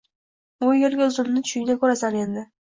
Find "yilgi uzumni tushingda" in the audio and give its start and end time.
0.77-1.77